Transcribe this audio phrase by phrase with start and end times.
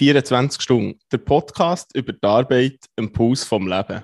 [0.00, 4.02] 24 Stunden, der Podcast über die Arbeit im Puls vom Leben.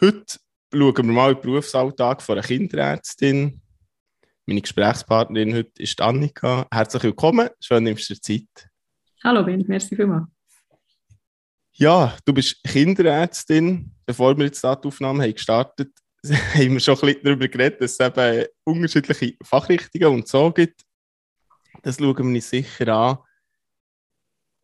[0.00, 0.38] Heute
[0.72, 3.60] schauen wir mal den Berufsalltag von einer Kinderärztin.
[4.46, 6.66] Meine Gesprächspartnerin heute ist Annika.
[6.72, 8.70] Herzlich willkommen, schön nimmst du dir Zeit.
[9.22, 10.28] Hallo Ben, merci vielmals.
[11.72, 13.92] Ja, du bist Kinderärztin.
[14.06, 15.90] Bevor wir jetzt die Aufnahme haben gestartet
[16.26, 20.80] haben wir schon ein bisschen darüber geredet, dass es eben unterschiedliche Fachrichtungen und so gibt.
[21.82, 23.18] Das schauen wir uns sicher an.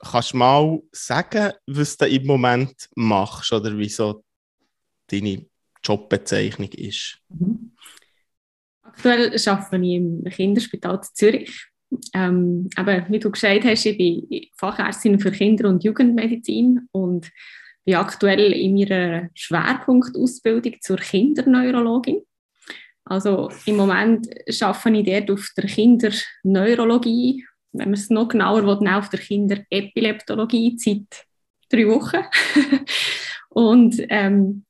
[0.04, 4.24] Kannst du mal sagen, was du im Moment machst oder wieso
[5.06, 5.46] deine
[5.84, 7.18] Jobbezeichnung ist?
[7.28, 7.72] Mhm.
[8.82, 11.66] Aktuell arbeite ich im Kinderspital Zürich.
[12.14, 17.30] Ähm, aber wie du gesagt hast, ich bin Fachärztin für Kinder- und Jugendmedizin und
[17.84, 22.22] bin aktuell in meiner Schwerpunktausbildung zur Kinderneurologin.
[23.04, 24.28] Also im Moment
[24.60, 30.76] arbeite ich dort auf der Kinderneurologie wenn man es noch genauer will, auf der Kinderepileptologie
[30.78, 31.26] seit
[31.70, 32.24] drei Wochen.
[33.48, 34.64] und ähm,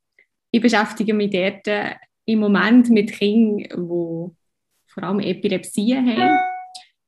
[0.50, 1.94] ich beschäftige mich dort äh,
[2.26, 4.36] im Moment mit Kindern, die
[4.92, 6.38] vor allem Epilepsien haben,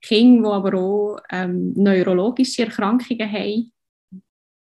[0.01, 3.73] Kinder, die aber auch ähm, neurologische Erkrankungen haben,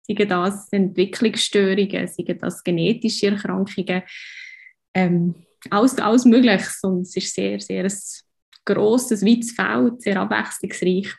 [0.01, 4.03] seien das Entwicklungsstörungen, seien das genetische Erkrankungen,
[4.93, 5.35] ähm,
[5.69, 6.65] alles, alles Mögliche.
[6.83, 7.93] Und es ist sehr, sehr ein
[8.65, 11.13] grosses, weites Feld, sehr abwechslungsreich.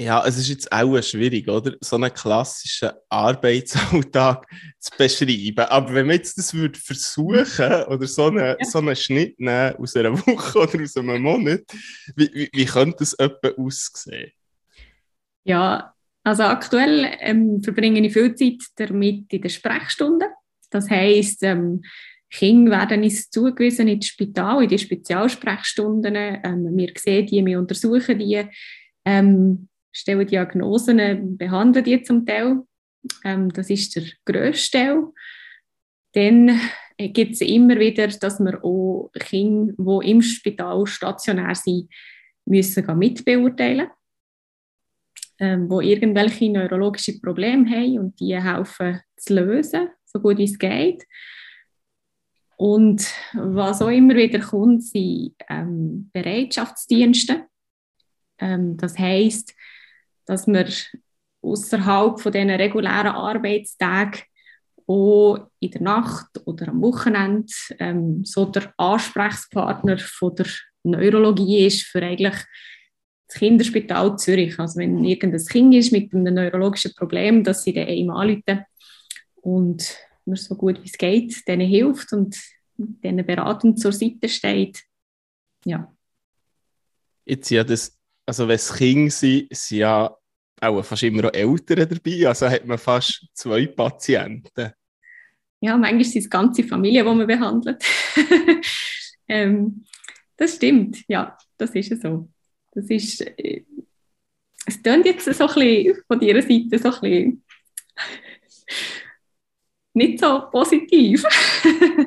[0.00, 1.76] Ja, es ist jetzt auch schwierig, oder?
[1.80, 4.46] So einen klassischen Arbeitsalltag
[4.78, 5.66] zu beschreiben.
[5.66, 8.64] Aber wenn man jetzt das würde versuchen oder so einen, ja.
[8.64, 11.62] so einen Schnitt nehmen aus einer Woche oder aus einem Monat,
[12.14, 14.30] wie, wie, wie könnte das etwa aussehen?
[15.42, 20.26] Ja, also aktuell ähm, verbringe ich viel Zeit damit in der Sprechstunde.
[20.70, 21.82] Das heisst, ähm,
[22.30, 26.14] Kinder werden uns zugewiesen ins Spital, in die Spezialsprechstunden.
[26.16, 28.44] Ähm, wir sehen die, wir untersuchen die.
[29.04, 32.62] Ähm, stellen Diagnosen, behandeln die zum Teil.
[33.24, 35.04] Ähm, das ist der grösste Teil.
[36.12, 36.60] Dann
[36.98, 41.88] äh, gibt es immer wieder, dass wir auch Kinder, die im Spital stationär sind,
[42.44, 43.88] müssen mitbeurteilen
[45.38, 50.58] ähm, wo irgendwelche neurologische Probleme haben und die helfen zu lösen, so gut wie es
[50.58, 51.04] geht.
[52.58, 57.46] Und was auch immer wieder kommt, sind ähm, Bereitschaftsdienste.
[58.40, 59.54] Ähm, das heißt,
[60.26, 60.66] dass wir
[61.40, 64.22] außerhalb von diesen regulären Arbeitstagen
[64.88, 70.46] auch in der Nacht oder am Wochenende ähm, so der Ansprechpartner von der
[70.82, 72.34] Neurologie ist für eigentlich
[73.28, 74.58] das Kinderspital Zürich.
[74.58, 78.64] Also wenn irgendein Kind ist mit einem neurologischen Problem, dass sie dann einem anrufen
[79.42, 82.38] und man so gut wie es geht denen hilft und
[82.76, 84.82] denen beratend zur Seite steht.
[85.64, 85.92] Ja.
[87.24, 90.14] Jetzt ja das also wenn es Kinder sind, sind ja
[90.60, 92.28] auch fast immer noch Eltern dabei.
[92.28, 94.72] Also hat man fast zwei Patienten.
[95.60, 97.82] Ja, manchmal sind es ganze Familien, die man behandelt.
[99.28, 99.82] ähm,
[100.36, 102.28] das stimmt, ja, das ist so.
[102.72, 103.64] Das ist, äh,
[104.66, 107.44] es klingt jetzt so ein bisschen von ihrer Seite so ein bisschen
[109.98, 111.22] nicht so positiv.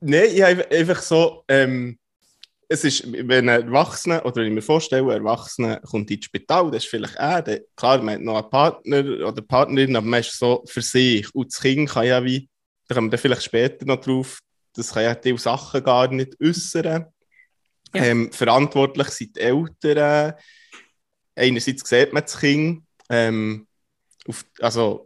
[0.00, 1.98] Nein, ich habe einfach so, ähm,
[2.68, 6.70] es ist, wenn ein Erwachsener, oder wenn ich mir vorstelle, ein Erwachsener kommt ins Spital,
[6.70, 10.20] das ist vielleicht er, der, klar, man hat noch einen Partner oder Partnerin, aber man
[10.20, 11.32] ist so für sich.
[11.34, 12.48] Und das Kind kann ja wie,
[12.88, 14.40] da kommen wir vielleicht später noch drauf,
[14.74, 17.06] das kann ja diese Sachen gar nicht äußern.
[17.94, 18.04] Ja.
[18.04, 20.34] Ähm, verantwortlich sind die Eltern.
[21.34, 23.66] Einerseits sieht man das Kind, ähm,
[24.28, 25.04] auf, also,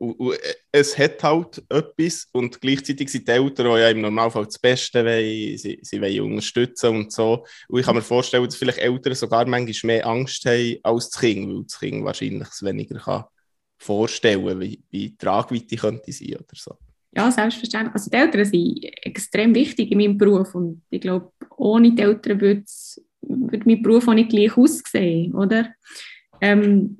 [0.72, 5.04] es hat halt etwas und gleichzeitig sind die Eltern auch ja im Normalfall das Beste,
[5.04, 7.44] weil sie, sie wollen unterstützen und so.
[7.68, 11.20] Und ich kann mir vorstellen, dass vielleicht Eltern sogar manchmal mehr Angst haben als das
[11.20, 13.24] Kind, weil das Kind wahrscheinlich weniger kann
[13.80, 16.76] vorstellen wie, wie die Tragweite könnte sein oder so.
[17.12, 17.94] Ja, selbstverständlich.
[17.94, 22.40] Also die Eltern sind extrem wichtig in meinem Beruf und ich glaube, ohne die Eltern
[22.40, 22.64] würde,
[23.22, 25.74] würde mein Beruf auch nicht gleich aussehen, oder?
[26.40, 26.98] Ähm,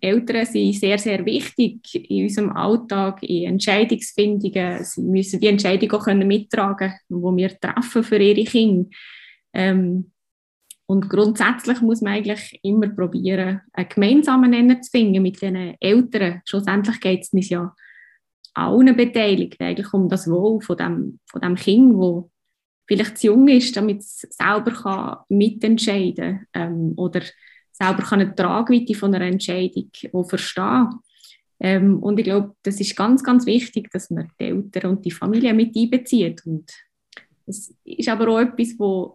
[0.00, 4.84] Eltern sind sehr, sehr wichtig in unserem Alltag, in Entscheidungsfindungen.
[4.84, 8.88] Sie müssen die Entscheidung auch mittragen können, die wir treffen für ihre Kinder.
[9.52, 10.12] Ähm,
[10.86, 16.42] und grundsätzlich muss man eigentlich immer probieren, einen gemeinsamen Nenner zu finden mit den Eltern.
[16.44, 17.74] Schlussendlich geht es uns ja
[18.54, 22.30] allen Beteiligten eigentlich um das Wohl von dem, von dem Kind, wo
[22.86, 26.94] vielleicht zu jung ist, damit es selber kann mitentscheiden kann ähm,
[27.78, 30.88] selber kann eine Tragweite von einer Entscheidung auch verstehen
[31.60, 35.10] ähm, Und ich glaube, das ist ganz, ganz wichtig, dass man die Eltern und die
[35.10, 36.44] Familie mit einbezieht.
[36.46, 36.70] Und
[37.46, 39.12] das ist aber auch etwas, was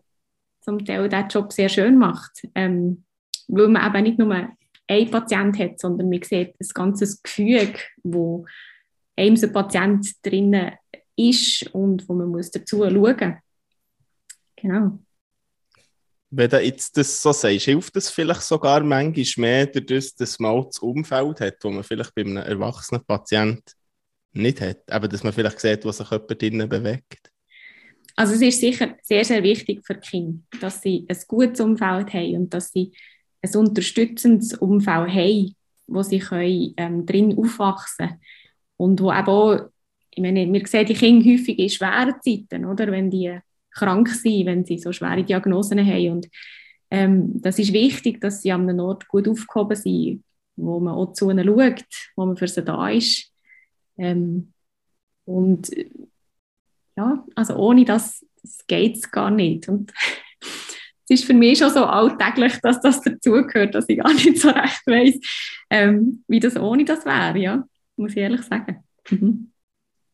[0.61, 2.47] zum Teil diesen Job sehr schön macht.
[2.55, 3.03] Ähm,
[3.47, 8.45] weil man eben nicht nur ein Patient hat, sondern man sieht ein ganzes Gefüge, wo
[9.15, 10.73] einem so Patient drinnen
[11.15, 13.17] ist und wo man muss dazu schauen muss.
[14.55, 14.99] Genau.
[16.33, 20.63] Wenn du jetzt das so sagst, hilft das vielleicht sogar manchmal mehr, dadurch, dass man
[20.63, 23.63] das Umfeld hat, wo man vielleicht bei einem erwachsenen Patienten
[24.33, 24.89] nicht hat.
[24.89, 27.31] Aber dass man vielleicht sieht, was sich jemand drinnen bewegt.
[28.15, 32.13] Also es ist sicher sehr, sehr wichtig für die Kinder, dass sie ein gutes Umfeld
[32.13, 32.93] haben und dass sie
[33.41, 35.55] ein unterstützendes Umfeld haben,
[35.87, 38.21] wo sie können, ähm, drin aufwachsen können.
[38.77, 39.69] Und wo eben auch,
[40.11, 42.91] ich meine, wir sehen die Kinder häufig in schweren Zeiten, oder?
[42.91, 43.37] wenn die
[43.71, 46.11] krank sind, wenn sie so schwere Diagnosen haben.
[46.11, 46.29] Und
[46.89, 50.23] ähm, das ist wichtig, dass sie an einem Ort gut aufgehoben sind,
[50.55, 51.85] wo man auch zu ihnen schaut,
[52.15, 53.31] wo man für sie da ist.
[53.97, 54.53] Ähm,
[55.25, 55.71] und
[56.97, 59.69] ja, also ohne das, das geht es gar nicht.
[59.69, 59.93] Und
[61.09, 64.49] es ist für mich schon so alltäglich, dass das dazugehört, dass ich gar nicht so
[64.49, 65.19] recht weiß,
[65.69, 67.63] ähm, wie das ohne das wäre, ja,
[67.95, 68.83] muss ich ehrlich sagen.
[69.09, 69.50] Mhm.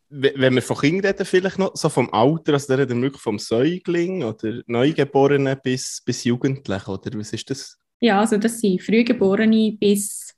[0.09, 4.24] Wenn wir von Kindern reden, vielleicht noch so vom Alter, also der wirklich vom Säugling
[4.24, 7.77] oder Neugeborenen bis, bis Jugendlich, oder was ist das?
[8.00, 10.33] Ja, also das sind Frühgeborene bis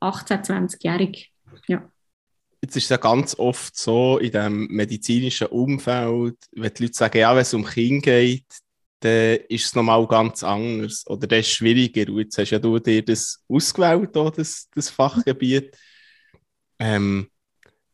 [0.00, 1.26] 18-, 20-Jährige,
[1.68, 1.90] ja.
[2.60, 7.18] Jetzt ist es ja ganz oft so in dem medizinischen Umfeld, wenn die Leute sagen,
[7.18, 8.46] ja, wenn es um Kinder geht,
[9.00, 12.10] dann ist es nochmal ganz anders oder das ist schwieriger.
[12.10, 15.76] Und jetzt hast ja du dir das ausgewählt, das, das Fachgebiet.
[16.78, 17.28] Ähm,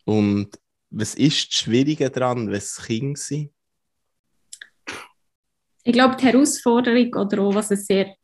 [0.04, 0.56] und
[0.90, 3.52] was ist das Schwierige daran, wenn es Kinder sind?
[5.84, 8.14] Ich glaube, die Herausforderung oder auch, was es sehr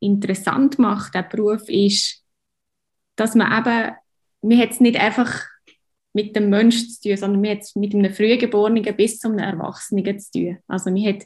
[0.00, 2.24] interessant macht, der Beruf, ist,
[3.16, 3.96] dass man eben,
[4.40, 5.44] man hat es nicht einfach
[6.14, 10.18] mit dem Menschen zu tun, sondern man hat es mit einem Frühgeborenen bis zum Erwachsenen
[10.18, 10.58] zu tun.
[10.66, 11.24] Also man hat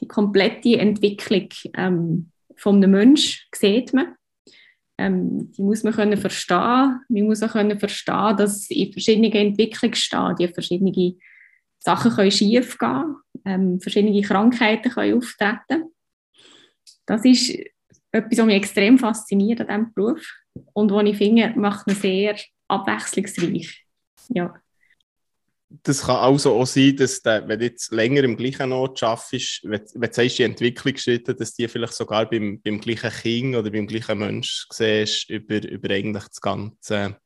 [0.00, 4.14] die komplette Entwicklung ähm, von einem Menschen sieht man.
[5.02, 7.00] Ähm, die muss man können verstehen.
[7.08, 11.16] Man muss auch können verstehen, dass in verschiedenen Entwicklungsstadien verschiedene
[11.80, 15.90] Sachen können schief gehen, ähm, verschiedene Krankheiten können auftreten.
[17.04, 17.50] Das ist
[18.12, 20.24] etwas, was mich extrem fasziniert an diesem Beruf
[20.72, 22.36] und was ich finde, macht ihn sehr
[22.68, 23.84] abwechslungsreich.
[24.28, 24.54] Ja.
[25.82, 29.60] Das kann also auch sein, dass der, wenn du jetzt länger im gleichen Ort arbeitest,
[29.64, 33.70] wenn, wenn du sagst, die Entwicklungsschritte, dass die vielleicht sogar beim, beim gleichen Kind oder
[33.70, 37.16] beim gleichen Mensch siehst, über, über eigentlich das ganze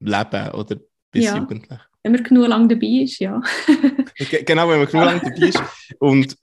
[0.00, 0.76] Leben oder
[1.10, 1.38] bis ja.
[1.38, 1.80] jugendlich.
[2.02, 3.40] Wenn man genug lang dabei ist, ja.
[4.44, 5.62] genau, wenn man genug lang dabei ist.
[5.98, 6.36] Und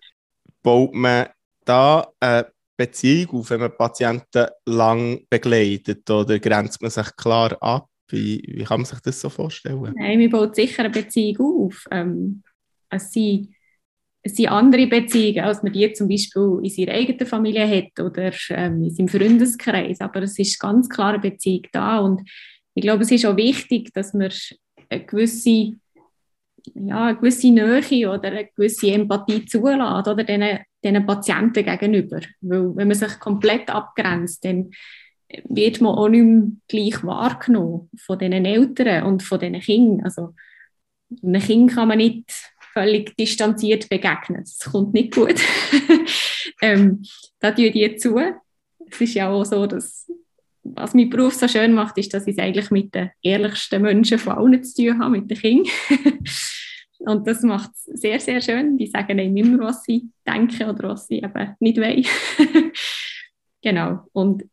[0.62, 1.28] baut man
[1.64, 7.88] da eine Beziehung auf, wenn man Patienten lang begleitet oder grenzt man sich klar ab?
[8.14, 9.92] Wie, wie kann man sich das so vorstellen?
[9.98, 11.86] Nein, man baut sicher eine Beziehung auf.
[11.90, 12.44] Ähm,
[12.92, 13.50] es, sind,
[14.22, 18.32] es sind andere Beziehungen, als man die zum Beispiel in seiner eigenen Familie hat oder
[18.52, 20.00] ähm, in seinem Freundeskreis.
[20.00, 22.00] Aber es ist ganz klar eine Beziehung da.
[22.02, 22.22] Und
[22.76, 24.32] ich glaube, es ist auch wichtig, dass man
[24.90, 25.74] eine gewisse,
[26.76, 32.20] ja, eine gewisse Nähe oder eine gewisse Empathie zulässt oder diesen, diesen Patienten gegenüber.
[32.42, 34.70] Weil wenn man sich komplett abgrenzt, dann
[35.46, 40.06] wird man auch nicht mehr gleich wahrgenommen von diesen Eltern und von diesen Kindern.
[40.06, 40.34] Also
[41.24, 42.32] einem Kind kann man nicht
[42.74, 44.42] völlig distanziert begegnen.
[44.44, 45.40] Das kommt nicht gut.
[46.62, 47.04] ähm,
[47.40, 48.20] da tue ich zu.
[48.90, 50.08] Es ist ja auch so, dass
[50.64, 54.18] was mein Beruf so schön macht, ist, dass ich es eigentlich mit den ehrlichsten Menschen
[54.18, 55.74] von allen zu tun habe, mit den Kindern.
[57.00, 58.78] Und das macht es sehr, sehr schön.
[58.78, 62.06] Die sagen einem immer, was sie denken oder was sie eben nicht wollen.
[63.62, 64.08] genau.
[64.14, 64.44] Und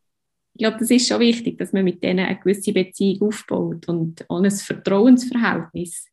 [0.61, 4.41] glaube, das ist schon wichtig, dass man mit denen eine gewisse Beziehung aufbaut und auch
[4.41, 6.07] ein Vertrauensverhältnis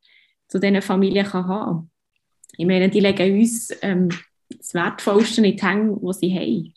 [0.47, 1.91] zu diesen Familien kann haben.
[2.57, 4.09] Ich meine, die legen uns ähm,
[4.49, 6.73] das Wertvollste in die Hände, was sie haben.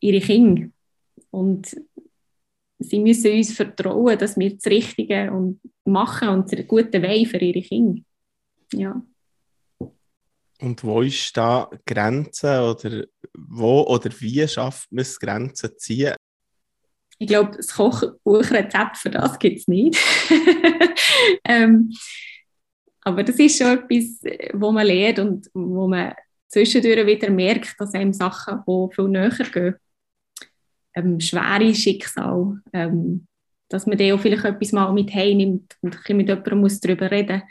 [0.00, 0.68] Ihre Kinder.
[1.30, 1.76] Und
[2.78, 7.38] sie müssen uns vertrauen, dass wir das Richtige und machen und den guten Weg für
[7.38, 8.02] ihre Kinder.
[8.72, 9.02] Ja.
[10.60, 13.04] Und wo ist da Grenze oder
[13.36, 16.14] wo oder wie schafft man es, Grenzen zu ziehen?
[17.18, 19.98] Ich glaube, das Kochbuchrezept für das gibt es nicht.
[21.44, 21.92] ähm,
[23.02, 24.20] aber das ist schon etwas,
[24.54, 26.14] wo man lernt und wo man
[26.48, 29.74] zwischendurch wieder merkt, dass einem Sachen auch viel näher gehen.
[30.94, 33.26] Ähm, schwere Schicksal, ähm,
[33.68, 37.42] dass man da auch vielleicht etwas mal mit heimnimmt und mit jemandem muss darüber reden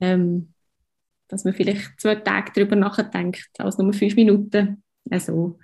[0.00, 0.54] ähm,
[1.28, 4.82] dass man vielleicht zwei Tage darüber nachdenkt, als nur fünf Minuten.
[5.10, 5.58] Also,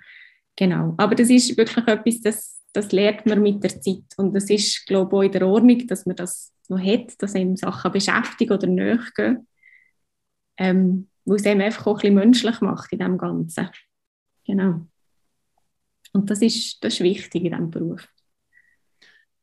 [0.55, 0.95] genau.
[0.97, 4.03] Aber das ist wirklich etwas, das das lernt man mit der Zeit.
[4.17, 7.33] Und es ist, glaube ich, auch in der Ordnung, dass man das noch hat, dass
[7.33, 9.47] einem Sachen beschäftigen oder nachgehen.
[10.57, 13.69] Ähm, weil es einem einfach auch ein bisschen menschlich macht in dem Ganzen.
[14.45, 14.87] Genau.
[16.13, 18.07] Und das ist, das ist wichtig in diesem Beruf.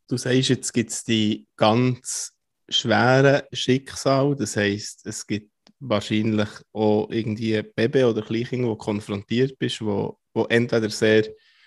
[0.06, 2.32] du sagst, jetzt gibt es die ganz
[2.68, 5.50] schweren Schicksale, das heißt, es gibt
[5.80, 11.24] wahrscheinlich auch irgendwie Baby oder Kleinkinder, wo konfrontiert bist, wo, wo entweder sehr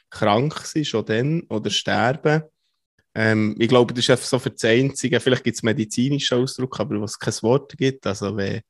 [0.10, 2.44] krank sind schon dann oder sterben.
[3.16, 6.80] Ähm, ich glaube, das ist einfach so für das Einzige, vielleicht gibt es medizinischen Ausdruck,
[6.80, 8.62] aber was es kein Wort gibt, also wenn,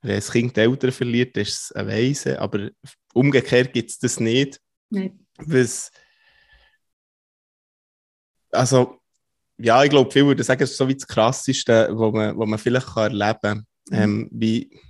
[0.00, 2.70] wenn das Kind die Eltern verliert, ist es eine Weise, aber
[3.12, 4.60] umgekehrt gibt es das nicht.
[4.88, 5.26] Nein.
[5.38, 5.90] Was,
[8.50, 8.98] also,
[9.58, 12.48] ja, ich glaube, viele würden sagen, es ist so wie das Krasseste, was man, was
[12.48, 13.66] man vielleicht kann erleben kann.
[13.90, 13.96] Mhm.
[13.98, 14.80] Ähm, wie,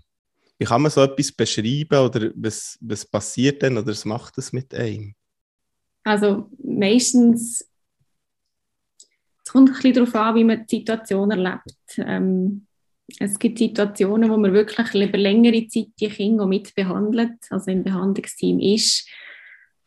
[0.58, 4.52] wie kann man so etwas beschreiben oder was, was passiert denn oder was macht das
[4.52, 5.14] mit einem?
[6.04, 7.68] Also meistens,
[9.44, 11.76] es kommt ein bisschen darauf an, wie man die Situation erlebt.
[11.98, 12.66] Ähm,
[13.18, 18.58] es gibt Situationen, wo man wirklich über längere Zeit die Kinder mitbehandelt, also im Behandlungsteam
[18.60, 19.08] ist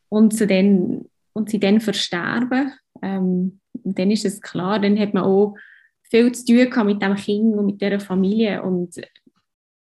[0.09, 2.73] und sie dann, und sie dann versterben.
[3.01, 5.55] Ähm, dann ist es klar, dann hat man auch
[6.03, 9.01] viel zu tun mit dem Kind und mit der Familie und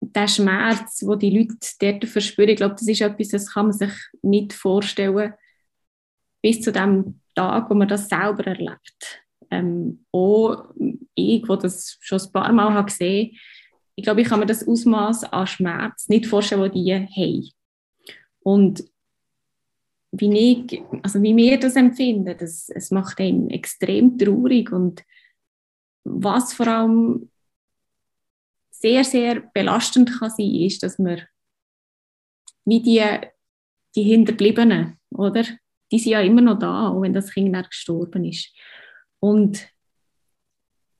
[0.01, 3.73] der Schmerz, den die Leute dort verspüren, ich glaube, das ist etwas, das kann man
[3.77, 5.35] sich nicht vorstellen,
[6.43, 9.23] bis zu dem Tag, wo man das selber erlebt.
[9.51, 10.75] Ähm, auch
[11.15, 13.37] ich, wo das schon ein paar Mal habe gesehen
[13.95, 17.51] ich glaube, ich kann mir das Ausmaß an Schmerz nicht vorstellen, das die haben.
[18.41, 18.85] Und
[20.13, 25.03] wie, ich, also wie wir das empfinden, das, es macht einen extrem traurig und
[26.05, 27.31] was vor allem
[28.71, 31.23] sehr, sehr belastend kann sein, ist, dass man
[32.65, 33.03] wie die,
[33.95, 35.45] die Hinterbliebenen, oder?
[35.93, 38.53] Die sind ja immer noch da, auch wenn das Kind dann gestorben ist.
[39.21, 39.69] Und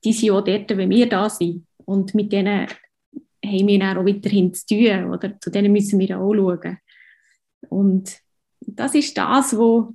[0.03, 1.67] die sind auch dort, wenn wir da sind.
[1.85, 2.67] Und mit denen
[3.43, 5.39] haben wir dann auch weiterhin zu tun, oder?
[5.39, 6.77] Zu denen müssen wir auch schauen.
[7.69, 8.19] Und
[8.61, 9.93] das ist das, wo,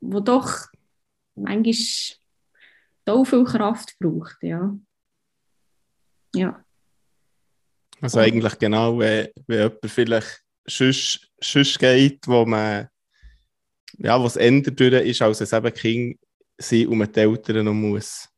[0.00, 0.66] wo doch
[1.34, 1.74] manchmal
[3.06, 4.76] so viel Kraft braucht, ja.
[6.34, 6.64] Ja.
[8.00, 12.88] Also eigentlich genau, wenn, wenn jemand vielleicht sonst, sonst geht, wo man
[13.98, 16.18] ja, was ändert ist, als es eben Kind
[16.58, 18.28] sind und man die Eltern noch muss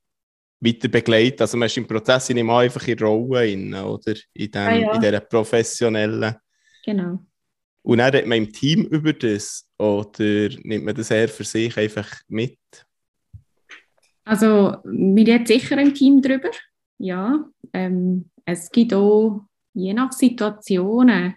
[0.61, 1.43] weiter begleiten.
[1.43, 4.15] Also man ist im Prozess nicht mal einfach in Rollen rein, oder?
[4.33, 4.95] In, dem, ah, ja.
[4.95, 6.37] in dieser professionellen.
[6.85, 7.19] Genau.
[7.83, 11.77] Und dann redet man im Team über das oder nimmt man das eher für sich
[11.77, 12.59] einfach mit?
[14.25, 16.49] Also wir reden sicher im Team darüber,
[16.99, 17.45] ja.
[17.75, 19.45] Ähm, es gibt auch
[19.75, 21.35] je nach Situationen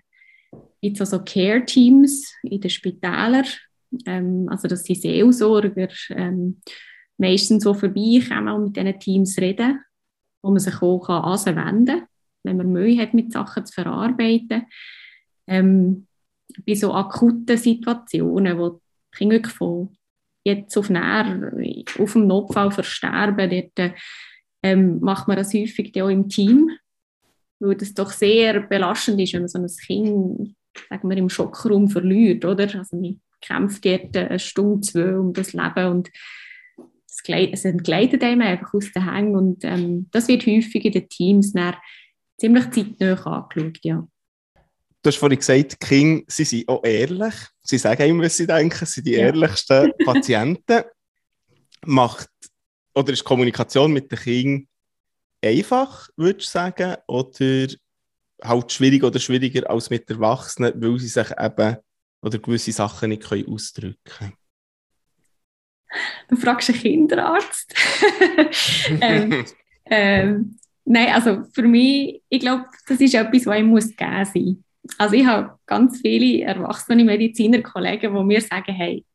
[0.81, 3.45] gibt also Care-Teams in den Spitälern,
[4.05, 6.61] ähm, also das sind Seelsorger, ähm,
[7.17, 9.79] meistens so vorbeikommen und mit diesen Teams reden,
[10.41, 12.07] wo man sich auch anwenden kann,
[12.43, 14.65] wenn man Mühe hat, mit Sachen zu verarbeiten.
[15.47, 16.07] Ähm,
[16.65, 19.97] bei so akuten Situationen, wo die Kinder wirklich von
[20.43, 21.51] jetzt auf näher,
[21.99, 23.93] auf dem Notfall versterben, dort
[24.63, 26.71] ähm, macht man das häufig auch im Team,
[27.59, 30.55] weil das doch sehr belastend ist, wenn man so ein Kind
[30.89, 32.63] sagen wir, im Schockraum verliert, oder?
[32.75, 36.09] Also man kämpft dort eine Stunde, zwei um das Leben und
[37.29, 41.53] es entgleitet einem einfach aus den Hängen und ähm, das wird häufig in den Teams
[42.37, 44.07] ziemlich zeitnah angeschaut, ja.
[45.01, 47.33] Du hast vorhin gesagt, Kinder sie sind auch ehrlich.
[47.63, 49.19] Sie sagen immer, was sie denken, sie sind die ja.
[49.19, 50.83] ehrlichsten Patienten.
[51.85, 52.29] Macht,
[52.93, 54.67] oder ist Kommunikation mit den Kindern
[55.41, 57.67] einfach, würdest du sagen, oder
[58.43, 61.77] halt schwierig oder schwieriger als mit Erwachsenen, weil sie sich eben
[62.21, 64.33] oder gewisse Sachen nicht können ausdrücken können?
[66.29, 67.73] Du fragst einen Kinderarzt.
[69.01, 69.45] ähm,
[69.85, 74.63] ähm, nein, also für mich, ich glaube, das ist etwas, was ich muss geben sein.
[74.97, 79.05] Also ich habe ganz viele erwachsene Mediziner-Kollegen, die mir sagen, hey,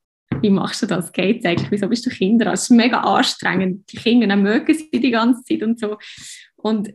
[0.40, 1.12] wie machst du das?
[1.12, 1.71] Geht eigentlich?
[1.71, 2.64] Wieso bist du Kinderarzt?
[2.64, 3.90] Das ist mega anstrengend.
[3.92, 5.99] Die Kinder mögen sie die ganze Zeit und so.
[6.56, 6.92] Und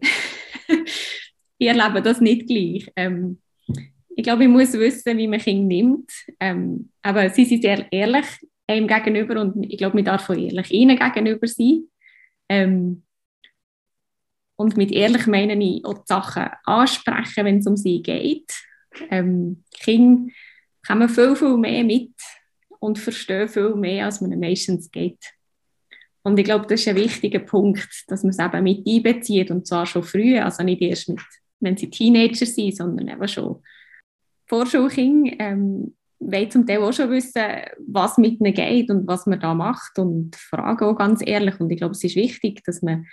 [1.58, 2.92] ich erlebe das nicht gleich.
[2.96, 3.40] Ähm,
[4.18, 6.12] ich glaube, ich muss wissen, wie man Kinder nimmt.
[6.40, 8.26] Ähm, aber sie sind sehr ehrlich
[8.70, 11.84] ihm gegenüber und ich glaube, man darf auch ehrlich ihnen gegenüber sein.
[12.50, 13.04] Ähm,
[14.56, 18.52] und mit ehrlich meine ich auch die Sachen ansprechen, wenn es um sie geht.
[19.12, 20.32] Ähm, Kinder
[20.86, 22.14] kommen viel, viel mehr mit
[22.80, 25.24] und verstehen viel mehr, als man meistens geht.
[26.24, 29.68] Und ich glaube, das ist ein wichtiger Punkt, dass man es eben mit einbezieht und
[29.68, 31.22] zwar schon früh, also nicht erst mit,
[31.60, 33.62] wenn sie Teenager sind, sondern eben schon
[34.48, 35.34] Vorschulkinder.
[35.40, 37.44] Ähm, will zum Teil auch schon wissen,
[37.88, 41.60] was mit ihnen geht und was man da macht und fragen auch ganz ehrlich.
[41.60, 43.06] Und ich glaube, es ist wichtig, dass man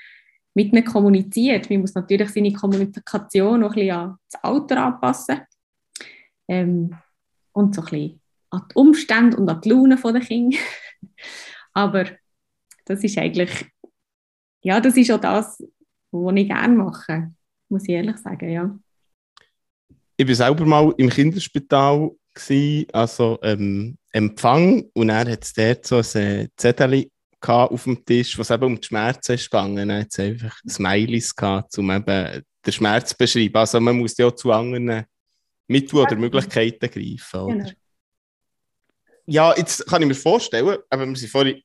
[0.55, 1.69] mit ihnen kommuniziert.
[1.69, 5.41] Man muss natürlich seine Kommunikation noch ein bisschen an das Alter anpassen
[6.49, 6.97] ähm,
[7.53, 10.57] und so ein bisschen an die Umstände und an die Laune der Kinder.
[11.75, 12.07] Aber
[12.87, 13.67] das ist eigentlich
[14.65, 15.63] ja, das ist auch das,
[16.11, 17.33] was ich gerne mache,
[17.69, 18.79] muss ich ehrlich sagen, ja.
[20.17, 25.97] Ich war selber mal im Kinderspital, gewesen, also ähm, Empfang, und er hat dort so
[25.97, 27.09] ein äh, Zettel
[27.47, 29.91] auf dem Tisch, was eben um die Schmerzen ist gegangen.
[29.91, 33.57] Er hat einfach Smileys gehabt, um eben den Schmerz zu beschreiben.
[33.57, 35.05] Also man muss ja auch zu anderen
[35.67, 37.41] Mittel oder Möglichkeiten greifen.
[37.41, 37.57] Oder?
[37.57, 37.71] Genau.
[39.27, 41.61] Ja, jetzt kann ich mir vorstellen, aber wir sind vorhin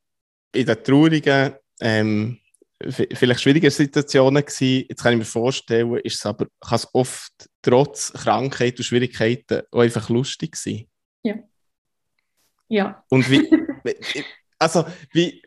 [0.53, 2.39] in den traurigen, ähm,
[2.88, 4.86] vielleicht schwierigen Situationen gewesen.
[4.88, 7.31] Jetzt kann ich mir vorstellen, ist es aber, kann es oft
[7.62, 10.86] trotz Krankheit und Schwierigkeiten auch einfach lustig sein.
[11.24, 11.36] Ja.
[12.69, 13.03] Ja.
[13.09, 13.50] Und wie,
[14.59, 15.41] also wie,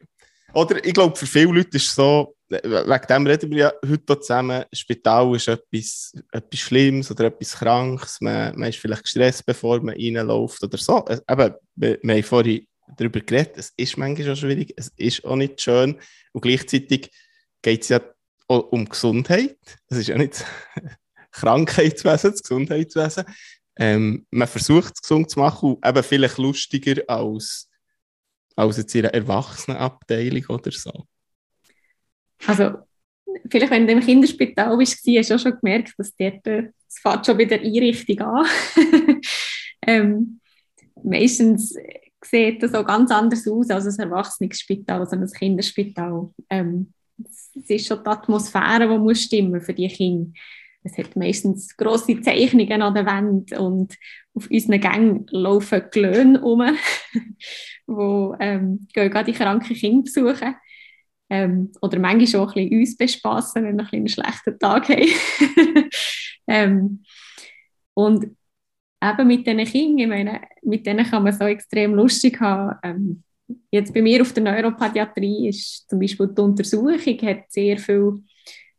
[0.53, 4.21] oder ich glaube, für viele Leute ist es so, wegen dem reden wir ja heute
[4.21, 9.81] zusammen, Spital ist etwas, etwas Schlimmes oder etwas Krankes, man, man ist vielleicht gestresst, bevor
[9.81, 11.03] man reinläuft oder so.
[11.09, 15.37] Eben, wir, wir haben vorhin darüber geredet, es ist manchmal schon schwierig, es ist auch
[15.37, 15.99] nicht schön
[16.33, 17.11] und gleichzeitig
[17.63, 18.01] geht es ja
[18.49, 19.59] auch um Gesundheit.
[19.89, 20.45] Es ist ja nicht
[21.31, 23.25] Krankheitswesen, das Gesundheitswesen.
[23.77, 27.71] Ähm, man versucht es gesund zu machen und eben vielleicht lustiger als,
[28.55, 31.07] als jetzt in einer Erwachsenenabteilung oder so.
[32.47, 32.73] Also,
[33.51, 36.99] vielleicht, wenn du im Kinderspital bist, hast du auch schon gemerkt, dass dort, äh, es
[36.99, 38.47] fährt schon wieder Einrichtung an.
[39.87, 40.41] ähm,
[41.03, 41.75] meistens
[42.25, 46.31] sieht das auch ganz anders aus als ein Erwachsenenspital, als ein Kinderspital.
[46.51, 46.93] Ähm,
[47.25, 50.33] es ist schon die Atmosphäre, die muss stimmen für die Kinder.
[50.85, 53.95] Es hat meistens grosse Zeichnungen an der Wand und
[54.35, 56.63] auf unseren Gängen laufen Glöhne rum,
[57.87, 60.57] wo ähm, gehen gerade die kranken Kinder besuchen.
[61.31, 65.89] Ähm, oder manchmal auch ein bisschen uns bespassen, wenn wir ein einen schlechten Tag haben.
[66.47, 67.05] ähm,
[67.95, 68.37] und
[69.03, 72.79] eben mit diesen Kindern, ich meine, mit denen kann man so extrem lustig haben.
[72.83, 73.23] Ähm,
[73.71, 78.23] jetzt bei mir auf der Neuropädiatrie ist zum Beispiel die Untersuchung, hat sehr viel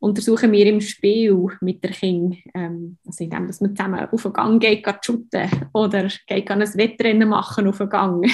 [0.04, 4.34] untersuchen wir im Spiel mit der Kind, ähm, also indem dass man zusammen auf den
[4.34, 8.30] Gang geht, geht shooten oder geht ein Wettrennen machen auf den Gang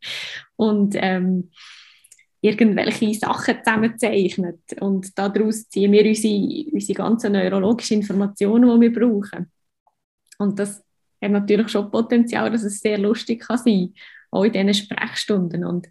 [0.56, 1.50] und ähm,
[2.40, 9.50] irgendwelche Sachen zusammenzeichnet und daraus ziehen wir unsere, unsere ganzen neurologischen Informationen, die wir brauchen.
[10.38, 10.84] Und das
[11.20, 13.94] hat natürlich schon Potenzial, dass es sehr lustig kann sein
[14.30, 15.64] auch in diesen Sprechstunden.
[15.64, 15.88] Und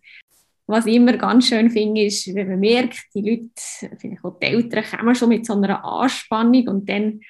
[0.68, 4.48] was ich immer ganz schön finde, ist, wenn man merkt, die Leute, vielleicht auch die
[4.48, 7.22] Eltern, kommen schon mit so einer Anspannung und dann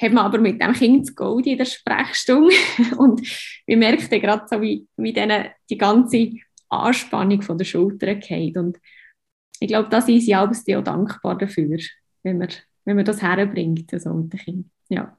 [0.00, 2.54] hat man aber mit dem Kind das Gold in der Sprechstunde
[2.98, 3.20] und
[3.66, 6.32] wir merken dann gerade so, wie, wie denen die ganze
[6.68, 8.78] Anspannung von der Schulter geht und
[9.58, 10.50] ich glaube, da sind sie auch
[10.84, 11.78] dankbar dafür,
[12.22, 12.48] wenn man,
[12.84, 14.70] wenn man das herbringt, also mit den Kindern.
[14.90, 15.18] Ja.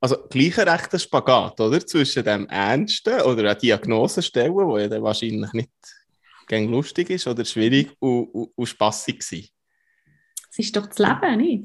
[0.00, 1.84] Also gleich ein rechter Spagat, oder?
[1.84, 5.70] Zwischen dem Ernsten oder einer Diagnose stellen, wo ja dann wahrscheinlich nicht
[6.46, 9.46] gern lustig ist oder schwierig und, und, und spassig sein.
[10.48, 11.64] Das ist doch das Leben, nicht?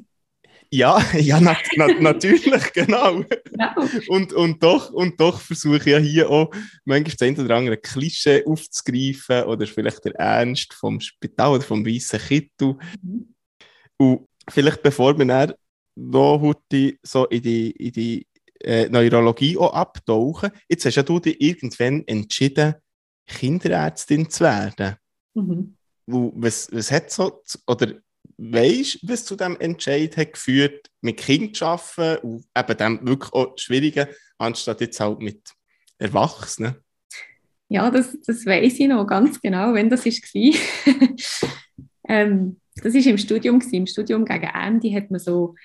[0.74, 3.24] Ja, ja na, na, natürlich, genau.
[3.44, 3.88] genau.
[4.08, 6.50] Und, und, doch, und doch versuche ich ja hier auch
[6.86, 11.86] manchmal das eine oder andere Klischee aufzugreifen oder vielleicht der Ernst vom Spital oder vom
[11.86, 12.78] weißen Kittel.
[13.02, 13.36] Mhm.
[13.98, 15.54] Und vielleicht bevor wir dann
[16.02, 18.28] noch heute so in die, in die
[18.60, 22.76] äh, Neurologie auch abtauchen, jetzt hast ja du dich irgendwann entschieden,
[23.28, 24.96] Kinderärztin zu werden.
[25.34, 25.76] Mhm.
[26.08, 27.94] Was, was hat so, oder
[28.38, 33.08] weißt du, was zu diesem Entscheid hat geführt, mit Kindern zu arbeiten und eben dem
[33.08, 35.42] wirklich auch Schwierigen, anstatt jetzt halt mit
[35.98, 36.76] Erwachsenen?
[37.70, 40.60] Ja, das, das weiß ich noch ganz genau, wenn das war.
[42.10, 43.60] ähm, das war im Studium.
[43.60, 43.76] Gewesen.
[43.76, 45.56] Im Studium gegen Ende hat man so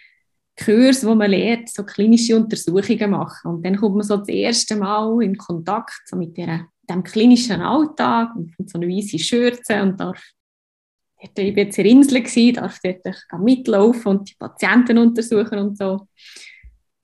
[0.56, 3.50] Kurs, wo man lernt, so klinische Untersuchungen machen.
[3.50, 7.60] Und dann kommt man so das erste Mal in Kontakt so mit der dem klinischen
[7.60, 10.22] Alltag und so eine weiße Schürze und darf
[11.18, 16.06] ich war jetzt in Insel, darf dort mitlaufen und die Patienten untersuchen und so.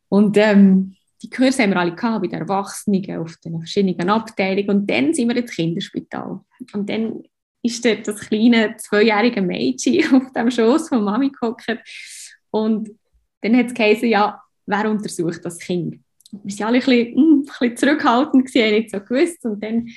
[0.09, 4.69] Und ähm, die Kurse haben wir alle gehabt, bei den Erwachsenen, auf den verschiedenen Abteilungen.
[4.69, 6.41] Und dann sind wir ins Kinderspital.
[6.73, 7.23] Und dann
[7.62, 11.79] ist dort das kleine zweijährige Mädchen auf dem Schoß von Mami gehockt.
[12.51, 12.91] Und
[13.43, 16.03] dann hat es geheißen, ja, wer untersucht das Kind?
[16.33, 19.45] wir waren alle ein bisschen, hm, ein bisschen zurückhaltend, gewesen, nicht so gewusst.
[19.45, 19.89] Und dann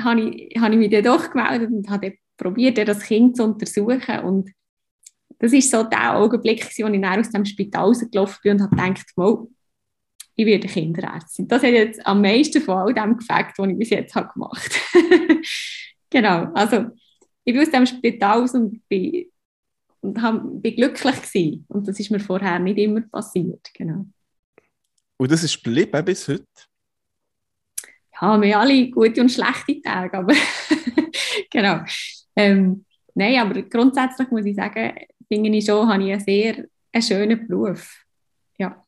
[0.00, 4.20] habe ich, habe ich mich dann doch gemeldet und habe probiert, das Kind zu untersuchen.
[4.20, 4.50] Und
[5.38, 8.76] das war so der Augenblick, als ich dann aus dem Spital rausgelaufen bin und habe
[8.76, 9.48] gedacht, wow,
[10.34, 11.48] ich werde Kinderärztin.
[11.48, 14.80] Das hat jetzt am meisten von all dem gefällt, was ich bis jetzt habe gemacht
[14.94, 15.42] habe.
[16.10, 16.86] genau, also
[17.44, 19.26] ich bin aus dem Spital raus und bin,
[20.00, 21.64] und hab, bin glücklich gewesen.
[21.68, 23.70] Und das ist mir vorher nicht immer passiert.
[23.74, 24.06] Genau.
[25.16, 26.46] Und das ist geblieben bis heute?
[28.20, 30.34] Ja, wir haben alle gute und schlechte Tage, aber
[31.50, 31.80] genau.
[32.34, 32.84] Ähm,
[33.14, 34.92] nein, aber grundsätzlich muss ich sagen,
[35.28, 38.04] finde ich schon, habe ich einen sehr einen schönen Beruf.
[38.58, 38.84] Ja.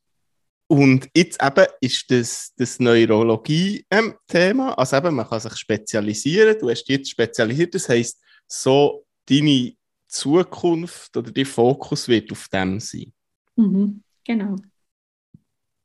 [0.69, 6.85] Und jetzt eben ist das, das Neurologie-Thema, also eben, man kann sich spezialisieren, du hast
[6.85, 9.73] dich jetzt spezialisiert, das heisst, so deine
[10.11, 13.13] Zukunft oder dein Fokus wird auf dem sein.
[13.57, 14.57] Mhm, genau.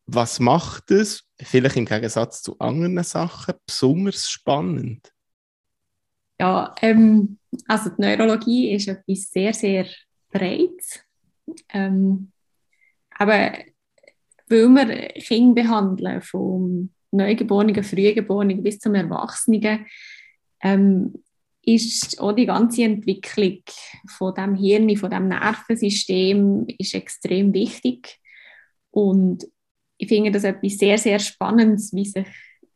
[0.08, 5.12] Was macht es, vielleicht im Gegensatz zu anderen Sachen, besonders spannend?
[6.40, 9.88] Ja, ähm, also die Neurologie ist etwas sehr, sehr
[10.30, 11.00] Breites.
[11.70, 12.32] Ähm,
[13.12, 13.58] aber
[14.48, 19.86] weil wir Kinder behandeln, vom Neugeborenen, Frühgeborenen bis zum Erwachsenen,
[20.62, 21.14] ähm,
[21.66, 23.62] ist auch die ganze Entwicklung
[24.08, 28.20] von dem Hirn, von dem Nervensystem ist extrem wichtig.
[28.92, 29.46] Und
[29.98, 32.28] ich finde das etwas sehr, sehr Spannendes, wie sich,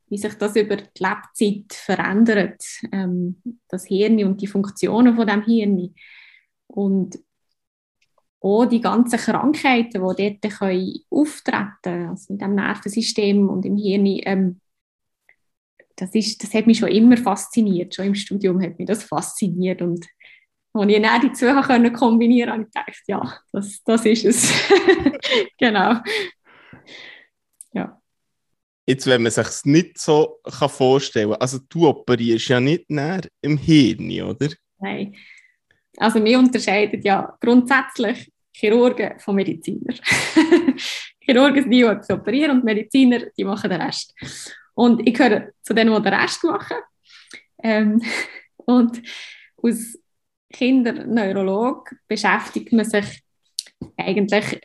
[0.10, 5.44] wie sich das über die Lebzeit verändert, ähm, das Hirn und die Funktionen von dem
[5.44, 5.94] Hirn.
[6.68, 7.20] Und
[8.42, 13.78] auch die ganzen Krankheiten, die dort können auftreten können, also in dem Nervensystem und im
[13.78, 14.62] Hirn, ähm,
[16.00, 17.94] das, ist, das hat mich schon immer fasziniert.
[17.94, 19.82] Schon im Studium hat mich das fasziniert.
[19.82, 20.06] Und
[20.74, 24.26] als ich dann die zwei können kombinieren konnte, habe ich gedacht, ja, das, das ist
[24.26, 24.54] es.
[25.58, 25.96] genau.
[27.74, 28.00] Ja.
[28.86, 32.90] Jetzt, wenn man sich es nicht so kann vorstellen kann, also du operierst ja nicht
[32.90, 34.50] näher im Hirn, oder?
[34.80, 35.16] Nein.
[35.98, 40.00] Also wir unterscheiden ja grundsätzlich Chirurgen von Medizinern.
[41.20, 44.14] Chirurgen sind die, die operieren und Mediziner, die machen den Rest.
[44.80, 46.78] Und ich gehöre zu denen, die den Rest machen.
[47.62, 48.02] Ähm,
[48.56, 49.02] und
[49.62, 50.00] als
[50.54, 53.22] Kinderneurolog beschäftigt man sich
[53.98, 54.62] eigentlich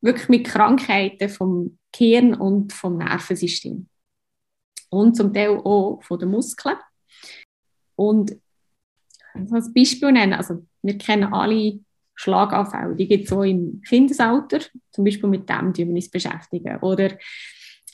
[0.00, 3.86] wirklich mit Krankheiten vom Gehirn und vom Nervensystem.
[4.88, 6.78] Und zum Teil auch von den Muskeln.
[7.96, 8.40] Und
[9.34, 11.80] als Beispiel nennen, also wir kennen alle
[12.14, 16.78] Schlaganfälle, die gibt es auch im Kindesalter, zum Beispiel mit dem wir uns beschäftigen.
[16.78, 17.18] Oder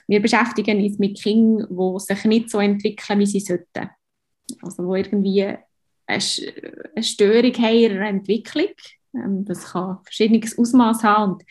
[0.07, 3.90] wir beschäftigen uns mit Kindern, die sich nicht so entwickeln, wie sie sollten.
[4.62, 5.55] Also die irgendwie
[6.07, 8.69] eine Störung haben in ihrer Entwicklung.
[9.14, 11.33] Ähm, das kann verschiedenes Ausmaß haben.
[11.33, 11.45] Und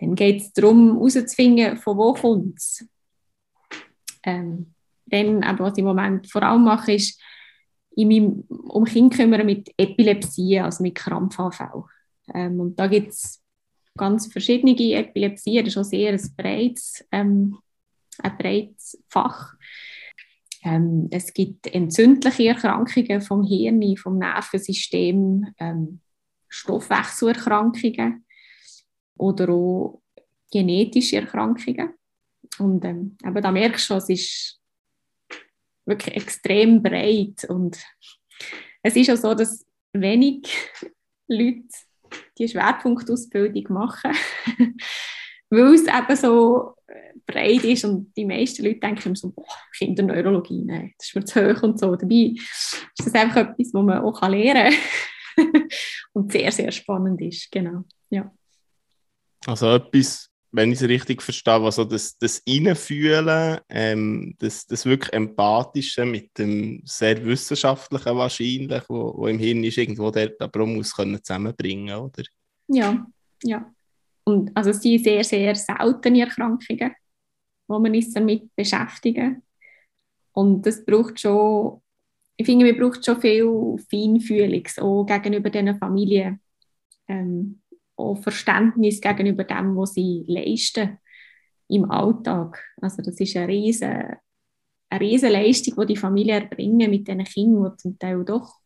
[0.00, 2.86] dann geht es darum, herauszufinden, von wo kommt es.
[4.24, 4.74] Ähm,
[5.06, 7.20] dann, aber was ich im Moment vor allem mache, ist,
[7.94, 11.84] in meinem, um Kinder kümmern mit Epilepsie, also mit Krampfanfällen.
[12.32, 13.42] Ähm, und da gibt es
[13.96, 17.58] ganz verschiedene Epilepsien, das ist auch sehr ein breites, ähm,
[18.18, 19.54] ein breites Fach.
[20.64, 26.00] Ähm, es gibt entzündliche Erkrankungen vom Hirn, vom Nervensystem, ähm,
[26.48, 28.24] Stoffwechselerkrankungen
[29.16, 30.02] oder auch
[30.52, 31.94] genetische Erkrankungen.
[32.58, 34.60] Und ähm, eben, da merkst du schon, es ist
[35.86, 37.44] wirklich extrem breit.
[37.48, 37.82] Und
[38.82, 40.48] es ist auch so, dass wenig
[41.28, 41.68] Leute
[42.38, 44.12] die Schwerpunktausbildung machen,
[45.50, 46.74] weil es eben so
[47.26, 51.54] breit ist und die meisten Leute denken so, boah, Kinderneurologie, nein, das ist mir zu
[51.54, 51.94] hoch und so.
[51.96, 54.74] Dabei ist das einfach etwas, was man auch lernen
[55.36, 55.68] kann
[56.12, 58.30] und sehr, sehr spannend ist, genau, ja.
[59.46, 64.86] Also etwas, wenn ich es richtig verstehe, was so das, das Reinfühlen, ähm, das, das
[64.86, 70.66] wirklich Empathische mit dem sehr Wissenschaftlichen wahrscheinlich, wo, wo im Hirn ist, irgendwo dort aber
[70.66, 72.22] muss können zusammenbringen, oder?
[72.68, 73.04] Ja,
[73.42, 73.72] ja.
[74.24, 76.92] Und also es sind sehr, sehr seltene Erkrankungen,
[77.72, 79.42] wo man uns damit beschäftigen.
[80.32, 81.82] Und das braucht schon,
[82.36, 86.40] ich finde, man braucht schon viel Feinfühlung, auch gegenüber diesen Familien.
[87.08, 87.62] Ähm,
[87.96, 90.98] auch Verständnis gegenüber dem, was sie leisten
[91.68, 92.62] im Alltag.
[92.80, 94.18] Also das ist eine riesige,
[94.90, 98.60] eine riesige Leistung, die die Familien erbringen mit diesen Kindern, die zum Teil doch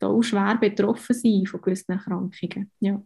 [0.00, 2.70] auch schwer betroffen sind von gewissen Erkrankungen.
[2.80, 3.02] Ja.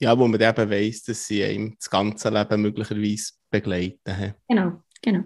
[0.00, 4.34] Ja, wo man eben weiss, dass sie ihm das ganze Leben möglicherweise begleiten.
[4.48, 5.24] Genau, genau.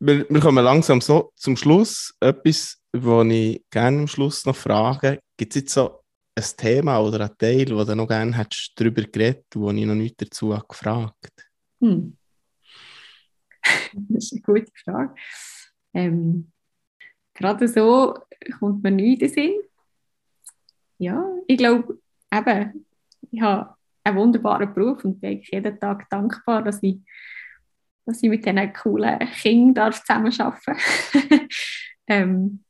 [0.00, 2.14] Wir, wir kommen langsam so zum Schluss.
[2.20, 7.20] Etwas, was ich gerne am Schluss noch frage, gibt es jetzt so ein Thema oder
[7.24, 10.66] ein Teil, wo du noch gerne hättest darüber geredet wo ich noch nicht dazu habe
[10.68, 12.16] gefragt hm.
[13.92, 15.14] Das ist eine gute Frage.
[15.94, 16.52] Ähm,
[17.34, 18.14] gerade so
[18.58, 19.60] kommt mir nichts in den Sinn.
[20.98, 21.98] Ja, ich glaube,
[22.32, 22.86] eben,
[23.30, 26.98] ich habe einen wunderbaren Beruf und bin jeden Tag dankbar, dass ich,
[28.04, 31.12] dass ich mit diesen coolen Kindern zusammenarbeiten darf.
[32.06, 32.64] ähm,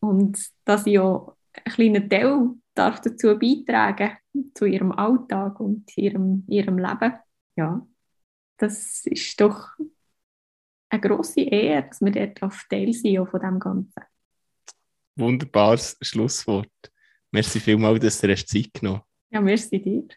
[0.00, 4.16] und dass ich auch einen kleinen Teil darf dazu beitragen,
[4.54, 7.14] zu ihrem Alltag und ihrem, ihrem Leben.
[7.56, 7.86] Ja,
[8.58, 9.70] das ist doch
[10.90, 14.02] eine grosse Ehre, dass wir dort auf Teil sind von dem Ganzen.
[15.16, 16.70] wunderbares Schlusswort.
[17.32, 20.08] Merci vielmals, dass du dir Zeit genommen Ja, merci dir.